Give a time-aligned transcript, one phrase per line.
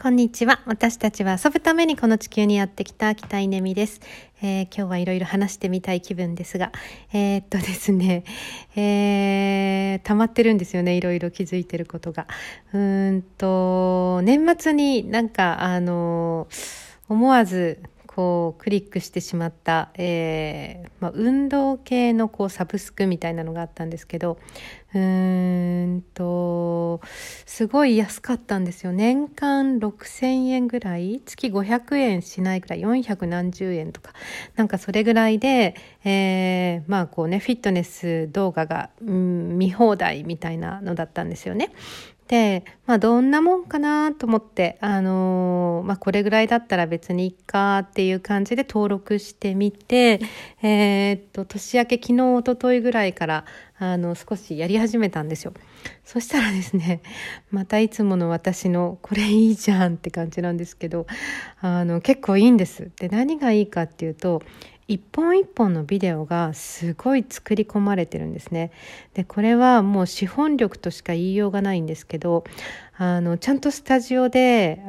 [0.00, 0.60] こんにちは。
[0.66, 4.02] 私たちは遊ぶためにこの地球にやってきた北井ねみです。
[4.42, 6.70] えー、今日はいろいろ話してみたい気分ですが、
[7.14, 8.24] えー、っとですね、
[8.76, 10.98] えー、溜まってるんですよね。
[10.98, 12.26] いろいろ気づいてることが。
[12.74, 16.46] うんと、年末になんか、あの、
[17.08, 17.80] 思わず、
[18.16, 24.38] こうクリックしてしまった、えーまあ、運動系のこうサブスクみたいなのがあったんですけど
[24.94, 26.24] うーんと
[27.56, 34.12] すごい安かったんですよ年間6000円ぐらい月500円しないぐらい400何十円とか
[34.56, 35.74] なんかそれぐらいで、
[36.04, 41.72] えー、まあこうねフィットネス動画が、うん、見放題みたいなのだったんですよね。
[42.28, 50.20] で、まあ、どんなもんかなと思って、あのー、まあ、これぐらいだったら別にいっかっていう感じで登録してみて、
[50.62, 53.44] えー、っと、年明け昨日、おとといぐらいから、
[53.78, 55.52] あの、少しやり始めたんですよ。
[56.04, 57.00] そしたらですね、
[57.52, 61.06] またいつもの私の、これいいじゃんって感じなんですけど、
[61.60, 62.90] あの、結構いいんです。
[62.98, 64.42] で、何がいいかっていうと、
[64.88, 68.70] 一本一本のビデオがすごい作り込まれてるんですね。
[69.14, 72.44] でこれはもう資本力としか言いようがないんですけど
[72.96, 74.80] あのちゃんとスタジオで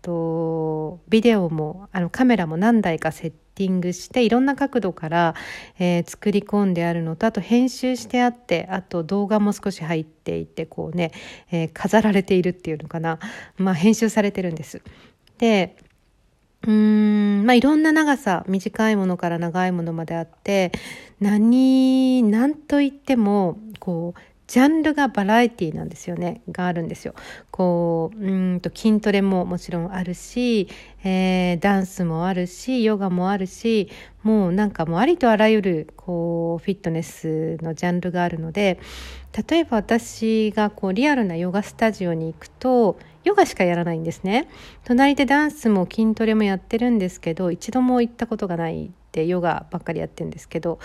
[0.00, 5.34] とビデオもあのカメラも何台かセッティングしていろんな角度から、
[5.78, 11.12] えー、作り込んであるのとあと編集してあってあと動画も少し入っていてこうね、
[11.50, 13.18] えー、飾られているっていうのかな、
[13.56, 14.82] まあ、編集されてるんです。
[15.38, 15.76] で
[16.66, 20.72] うーん、まあ、いろんな長さ、短いものから長いものまであって、
[21.20, 27.14] 何、何と言っても、こう、ジャンルがバラエティなんですよね、があるんですよ。
[27.50, 30.68] こう、うんと筋トレももちろんあるし、
[31.02, 33.90] えー、ダンスもあるし、ヨガもあるし、
[34.22, 38.78] もうなんかもうありとあらゆる、こう、フィットネスのジャンルがあるので、
[39.48, 44.48] 例えば私がこう、リアルなヨガスタジオに行くと、ヨガしかやらないんですね。
[44.84, 50.78] 隣でダンスも筋トレもやってるんですけど、一度も行ったことがないでヨガばっかりやってるんですけど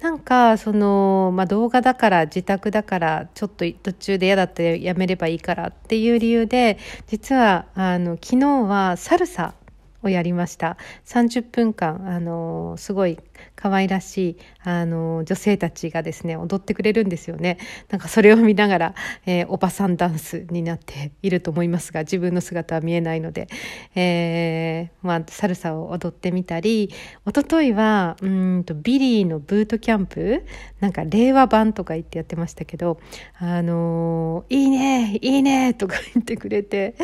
[0.00, 9.54] なんかその、まあ、動画だから自宅だからちょっと途中で嫌だったらやめればいいからっていう理由で実はあの昨日はサルサ
[10.02, 10.76] をやりました。
[11.06, 13.18] 30分間あのすごい
[13.56, 17.58] 可愛らしいあの女性たちがですね踊ってくれるんですよね。
[17.88, 18.94] なんかそれを見ながら、
[19.26, 23.48] えー、おばさんダンスになっていると思いますが自分の姿は見えないので、
[23.94, 26.90] えー、まあ、サルサを踊ってみたり
[27.26, 30.44] 一昨日はうんとビリーのブートキャンプ
[30.80, 32.98] なんか令和版とか言ってやってましたけど
[33.38, 36.94] あのいいねいいねとか言ってくれて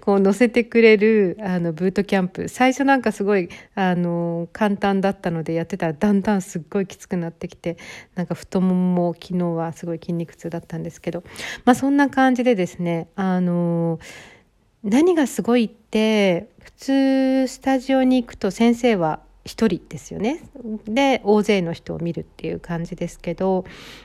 [0.00, 2.48] こう乗せてくれるあのブートキャンプ。
[2.48, 7.76] 最初なんかすごいあの簡単だったのでやってたらだんだんすっごいきつくなってきて
[8.14, 11.22] なんか太もも昨日はすごい筋肉痛だったんですけど
[11.64, 13.98] まあそんな感じでですねあの
[14.82, 20.40] 何がすごいって普通スタジオに行くと先生は1人ですよね
[20.86, 23.64] で大勢の人を見るっていう感じですけど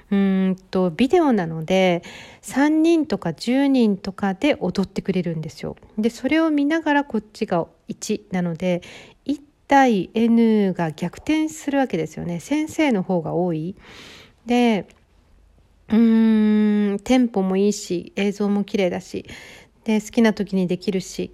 [0.10, 2.04] うんとビデオなので
[2.42, 5.76] 3人とか10人とかで踊ってくれるんですよ。
[5.98, 8.82] でそれを見ながらこっちが1なので
[9.68, 13.76] 対 N が逆転するわけですよね先生の方が多い。
[14.46, 14.88] で
[15.90, 19.26] うーんテンポもいいし映像も綺麗だし
[19.84, 21.32] で好きな時にできるし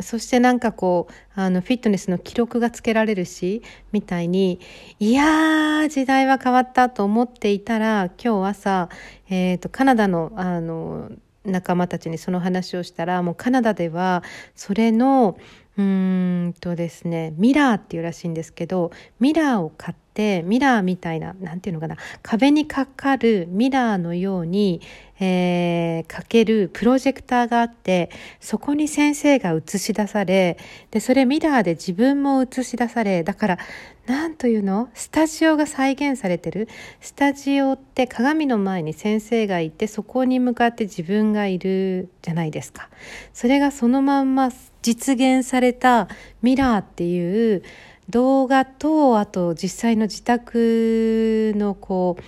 [0.00, 4.60] そしてなんかこうあのフィットネスの記録がつけられるしみたいに
[4.98, 8.88] いやー時代は変わったと思っていたら今日朝、
[9.28, 11.10] えーと、カナダのあの
[11.44, 14.22] 仲間たちにその話をしたらもうカナダでは
[14.54, 15.36] それの
[15.78, 18.90] うんとですねミラーっていうらしいんですけど
[19.20, 24.82] ミラーを買ってミラーみたいな何て言うのかな壁にかかるミラーのように、
[25.18, 30.58] えー、かけるプロジェクターがあってそこに先生が映し出され
[30.90, 33.58] でそれミラーで自分も映し出されだから
[34.04, 34.90] 何というの？
[34.94, 36.68] スタジオが再現されてる？
[37.00, 42.90] スタジオって鏡の前に先生がいてそこに向かって自分がいるじゃないですか。
[43.32, 44.50] それがそのまんま
[44.82, 46.08] 実現された
[46.42, 47.62] ミラーっていう
[48.10, 52.22] 動画とあと実際の自宅のこう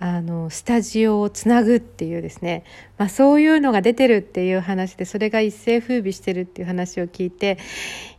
[0.00, 2.64] あのスタジオをつなぐっていうですね、
[2.98, 7.58] まあ、そういうのが出てるっていう話でそれが一世風靡してるっていう話を聞いて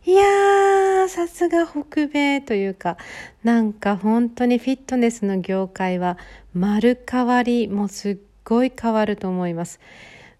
[0.04, 2.98] いやーさすが北米というか
[3.44, 6.18] なんか本当にフィットネスの業界は
[6.52, 9.80] 丸変わりもうすっごい変わると思います。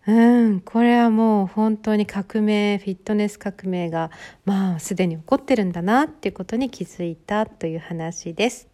[0.06, 4.10] うん、これはもう本当に革命フィットネス革命が
[4.44, 8.70] まあすでに起こってるんだなっていうことに気づいたという話です。